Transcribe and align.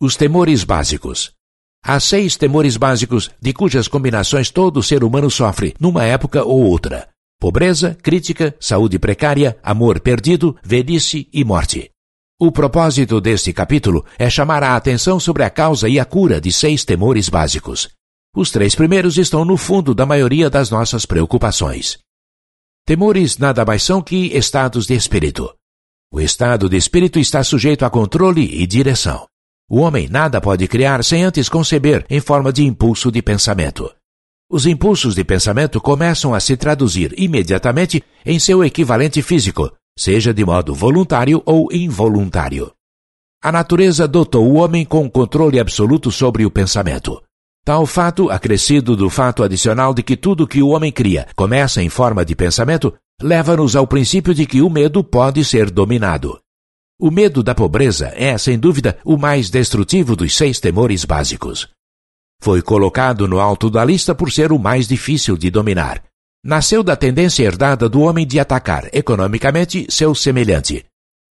Os 0.00 0.14
temores 0.14 0.62
básicos. 0.62 1.32
Há 1.84 1.98
seis 1.98 2.36
temores 2.36 2.76
básicos 2.76 3.32
de 3.42 3.52
cujas 3.52 3.88
combinações 3.88 4.48
todo 4.48 4.80
ser 4.80 5.02
humano 5.02 5.28
sofre, 5.28 5.74
numa 5.80 6.04
época 6.04 6.44
ou 6.44 6.62
outra: 6.62 7.08
pobreza, 7.40 7.98
crítica, 8.00 8.54
saúde 8.60 8.96
precária, 8.96 9.58
amor 9.60 9.98
perdido, 9.98 10.56
velhice 10.62 11.28
e 11.32 11.44
morte. 11.44 11.90
O 12.40 12.52
propósito 12.52 13.20
deste 13.20 13.52
capítulo 13.52 14.04
é 14.16 14.30
chamar 14.30 14.62
a 14.62 14.76
atenção 14.76 15.18
sobre 15.18 15.42
a 15.42 15.50
causa 15.50 15.88
e 15.88 15.98
a 15.98 16.04
cura 16.04 16.40
de 16.40 16.52
seis 16.52 16.84
temores 16.84 17.28
básicos. 17.28 17.88
Os 18.36 18.52
três 18.52 18.76
primeiros 18.76 19.18
estão 19.18 19.44
no 19.44 19.56
fundo 19.56 19.96
da 19.96 20.06
maioria 20.06 20.48
das 20.48 20.70
nossas 20.70 21.04
preocupações. 21.04 21.98
Temores 22.86 23.36
nada 23.36 23.64
mais 23.64 23.82
são 23.82 24.00
que 24.00 24.26
estados 24.26 24.86
de 24.86 24.94
espírito. 24.94 25.52
O 26.12 26.20
estado 26.20 26.68
de 26.68 26.76
espírito 26.76 27.18
está 27.18 27.42
sujeito 27.42 27.84
a 27.84 27.90
controle 27.90 28.44
e 28.44 28.64
direção. 28.64 29.27
O 29.70 29.80
homem 29.80 30.08
nada 30.08 30.40
pode 30.40 30.66
criar 30.66 31.04
sem 31.04 31.22
antes 31.22 31.46
conceber 31.46 32.06
em 32.08 32.20
forma 32.20 32.50
de 32.50 32.64
impulso 32.64 33.12
de 33.12 33.20
pensamento. 33.20 33.92
Os 34.50 34.64
impulsos 34.64 35.14
de 35.14 35.22
pensamento 35.22 35.78
começam 35.78 36.34
a 36.34 36.40
se 36.40 36.56
traduzir 36.56 37.12
imediatamente 37.18 38.02
em 38.24 38.38
seu 38.38 38.64
equivalente 38.64 39.20
físico, 39.20 39.70
seja 39.98 40.32
de 40.32 40.42
modo 40.42 40.74
voluntário 40.74 41.42
ou 41.44 41.68
involuntário. 41.70 42.72
A 43.44 43.52
natureza 43.52 44.08
dotou 44.08 44.50
o 44.50 44.54
homem 44.54 44.86
com 44.86 45.08
controle 45.08 45.60
absoluto 45.60 46.10
sobre 46.10 46.46
o 46.46 46.50
pensamento. 46.50 47.22
Tal 47.62 47.84
fato, 47.84 48.30
acrescido 48.30 48.96
do 48.96 49.10
fato 49.10 49.42
adicional 49.42 49.92
de 49.92 50.02
que 50.02 50.16
tudo 50.16 50.48
que 50.48 50.62
o 50.62 50.68
homem 50.68 50.90
cria 50.90 51.28
começa 51.36 51.82
em 51.82 51.90
forma 51.90 52.24
de 52.24 52.34
pensamento, 52.34 52.94
leva-nos 53.22 53.76
ao 53.76 53.86
princípio 53.86 54.32
de 54.32 54.46
que 54.46 54.62
o 54.62 54.70
medo 54.70 55.04
pode 55.04 55.44
ser 55.44 55.70
dominado. 55.70 56.40
O 57.00 57.12
medo 57.12 57.44
da 57.44 57.54
pobreza 57.54 58.12
é, 58.16 58.36
sem 58.36 58.58
dúvida, 58.58 58.98
o 59.04 59.16
mais 59.16 59.48
destrutivo 59.48 60.16
dos 60.16 60.36
seis 60.36 60.58
temores 60.58 61.04
básicos. 61.04 61.68
Foi 62.42 62.60
colocado 62.60 63.28
no 63.28 63.38
alto 63.38 63.70
da 63.70 63.84
lista 63.84 64.16
por 64.16 64.32
ser 64.32 64.50
o 64.50 64.58
mais 64.58 64.88
difícil 64.88 65.36
de 65.36 65.48
dominar. 65.48 66.02
Nasceu 66.44 66.82
da 66.82 66.96
tendência 66.96 67.44
herdada 67.44 67.88
do 67.88 68.00
homem 68.00 68.26
de 68.26 68.40
atacar 68.40 68.88
economicamente 68.92 69.86
seu 69.88 70.12
semelhante. 70.12 70.84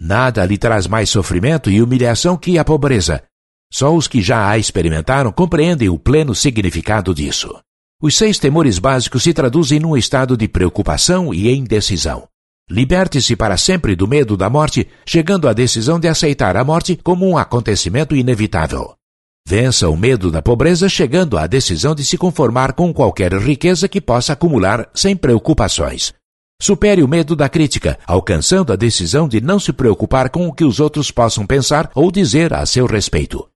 Nada 0.00 0.42
lhe 0.46 0.56
traz 0.56 0.86
mais 0.86 1.10
sofrimento 1.10 1.70
e 1.70 1.82
humilhação 1.82 2.34
que 2.34 2.56
a 2.56 2.64
pobreza. 2.64 3.22
Só 3.70 3.94
os 3.94 4.08
que 4.08 4.22
já 4.22 4.48
a 4.48 4.56
experimentaram 4.56 5.30
compreendem 5.30 5.90
o 5.90 5.98
pleno 5.98 6.34
significado 6.34 7.14
disso. 7.14 7.60
Os 8.00 8.16
seis 8.16 8.38
temores 8.38 8.78
básicos 8.78 9.22
se 9.22 9.34
traduzem 9.34 9.78
num 9.78 9.98
estado 9.98 10.34
de 10.34 10.48
preocupação 10.48 11.32
e 11.34 11.54
indecisão. 11.54 12.26
Liberte-se 12.72 13.36
para 13.36 13.58
sempre 13.58 13.94
do 13.94 14.08
medo 14.08 14.34
da 14.34 14.48
morte, 14.48 14.88
chegando 15.04 15.46
à 15.46 15.52
decisão 15.52 16.00
de 16.00 16.08
aceitar 16.08 16.56
a 16.56 16.64
morte 16.64 16.96
como 16.96 17.28
um 17.28 17.36
acontecimento 17.36 18.16
inevitável. 18.16 18.94
Vença 19.46 19.90
o 19.90 19.96
medo 19.96 20.30
da 20.30 20.40
pobreza, 20.40 20.88
chegando 20.88 21.36
à 21.36 21.46
decisão 21.46 21.94
de 21.94 22.02
se 22.02 22.16
conformar 22.16 22.72
com 22.72 22.90
qualquer 22.90 23.30
riqueza 23.34 23.86
que 23.88 24.00
possa 24.00 24.32
acumular 24.32 24.88
sem 24.94 25.14
preocupações. 25.14 26.14
Supere 26.62 27.02
o 27.02 27.08
medo 27.08 27.36
da 27.36 27.46
crítica, 27.46 27.98
alcançando 28.06 28.72
a 28.72 28.76
decisão 28.76 29.28
de 29.28 29.38
não 29.38 29.60
se 29.60 29.70
preocupar 29.70 30.30
com 30.30 30.48
o 30.48 30.52
que 30.54 30.64
os 30.64 30.80
outros 30.80 31.10
possam 31.10 31.44
pensar 31.44 31.90
ou 31.94 32.10
dizer 32.10 32.54
a 32.54 32.64
seu 32.64 32.86
respeito. 32.86 33.51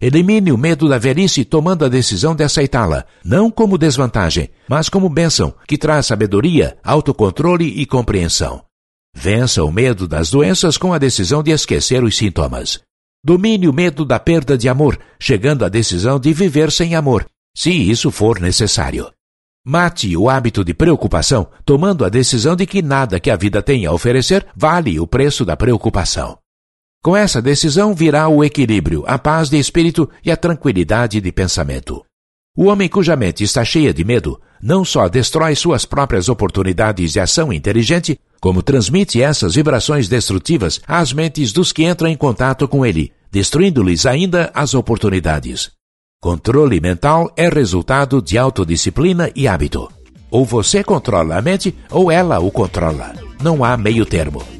Elimine 0.00 0.52
o 0.52 0.56
medo 0.56 0.88
da 0.88 0.96
velhice 0.96 1.44
tomando 1.44 1.84
a 1.84 1.88
decisão 1.88 2.32
de 2.32 2.44
aceitá-la, 2.44 3.04
não 3.24 3.50
como 3.50 3.76
desvantagem, 3.76 4.48
mas 4.68 4.88
como 4.88 5.08
bênção, 5.08 5.52
que 5.66 5.76
traz 5.76 6.06
sabedoria, 6.06 6.78
autocontrole 6.84 7.64
e 7.64 7.84
compreensão. 7.84 8.62
Vença 9.12 9.64
o 9.64 9.72
medo 9.72 10.06
das 10.06 10.30
doenças 10.30 10.78
com 10.78 10.92
a 10.92 10.98
decisão 10.98 11.42
de 11.42 11.50
esquecer 11.50 12.04
os 12.04 12.16
sintomas. 12.16 12.80
Domine 13.24 13.66
o 13.66 13.72
medo 13.72 14.04
da 14.04 14.20
perda 14.20 14.56
de 14.56 14.68
amor, 14.68 14.96
chegando 15.18 15.64
à 15.64 15.68
decisão 15.68 16.20
de 16.20 16.32
viver 16.32 16.70
sem 16.70 16.94
amor, 16.94 17.26
se 17.56 17.72
isso 17.72 18.12
for 18.12 18.38
necessário. 18.38 19.10
Mate 19.66 20.16
o 20.16 20.30
hábito 20.30 20.64
de 20.64 20.72
preocupação, 20.72 21.48
tomando 21.64 22.04
a 22.04 22.08
decisão 22.08 22.54
de 22.54 22.66
que 22.66 22.80
nada 22.82 23.18
que 23.18 23.30
a 23.30 23.36
vida 23.36 23.60
tenha 23.60 23.90
a 23.90 23.92
oferecer 23.92 24.46
vale 24.54 25.00
o 25.00 25.08
preço 25.08 25.44
da 25.44 25.56
preocupação. 25.56 26.38
Com 27.02 27.16
essa 27.16 27.40
decisão 27.40 27.94
virá 27.94 28.28
o 28.28 28.42
equilíbrio, 28.42 29.04
a 29.06 29.18
paz 29.18 29.48
de 29.48 29.58
espírito 29.58 30.08
e 30.24 30.30
a 30.30 30.36
tranquilidade 30.36 31.20
de 31.20 31.32
pensamento. 31.32 32.04
O 32.56 32.64
homem 32.64 32.88
cuja 32.88 33.14
mente 33.14 33.44
está 33.44 33.64
cheia 33.64 33.94
de 33.94 34.04
medo 34.04 34.40
não 34.62 34.84
só 34.84 35.08
destrói 35.08 35.54
suas 35.54 35.84
próprias 35.84 36.28
oportunidades 36.28 37.12
de 37.12 37.20
ação 37.20 37.52
inteligente, 37.52 38.18
como 38.40 38.62
transmite 38.62 39.22
essas 39.22 39.54
vibrações 39.54 40.08
destrutivas 40.08 40.80
às 40.86 41.12
mentes 41.12 41.52
dos 41.52 41.72
que 41.72 41.84
entram 41.84 42.08
em 42.08 42.16
contato 42.16 42.66
com 42.68 42.84
ele, 42.84 43.12
destruindo-lhes 43.30 44.06
ainda 44.06 44.50
as 44.54 44.74
oportunidades. 44.74 45.70
Controle 46.20 46.80
mental 46.80 47.32
é 47.36 47.48
resultado 47.48 48.20
de 48.20 48.36
autodisciplina 48.36 49.30
e 49.34 49.46
hábito. 49.46 49.88
Ou 50.30 50.44
você 50.44 50.82
controla 50.82 51.38
a 51.38 51.42
mente, 51.42 51.74
ou 51.90 52.10
ela 52.10 52.38
o 52.40 52.50
controla. 52.50 53.14
Não 53.40 53.64
há 53.64 53.76
meio 53.76 54.04
termo. 54.04 54.57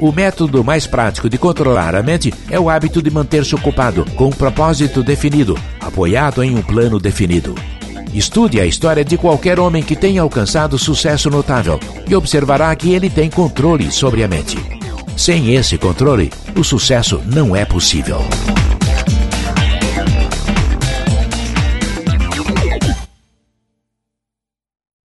O 0.00 0.10
método 0.12 0.64
mais 0.64 0.86
prático 0.86 1.28
de 1.28 1.36
controlar 1.36 1.94
a 1.94 2.02
mente 2.02 2.32
é 2.48 2.58
o 2.58 2.70
hábito 2.70 3.02
de 3.02 3.10
manter-se 3.10 3.54
ocupado, 3.54 4.06
com 4.16 4.28
um 4.28 4.30
propósito 4.30 5.02
definido, 5.02 5.58
apoiado 5.78 6.42
em 6.42 6.56
um 6.56 6.62
plano 6.62 6.98
definido. 6.98 7.54
Estude 8.14 8.58
a 8.58 8.64
história 8.64 9.04
de 9.04 9.18
qualquer 9.18 9.60
homem 9.60 9.82
que 9.82 9.94
tenha 9.94 10.22
alcançado 10.22 10.78
sucesso 10.78 11.28
notável 11.28 11.78
e 12.08 12.16
observará 12.16 12.74
que 12.74 12.94
ele 12.94 13.10
tem 13.10 13.28
controle 13.28 13.92
sobre 13.92 14.24
a 14.24 14.28
mente. 14.28 14.56
Sem 15.18 15.54
esse 15.54 15.76
controle, 15.76 16.32
o 16.56 16.64
sucesso 16.64 17.20
não 17.26 17.54
é 17.54 17.66
possível. 17.66 18.20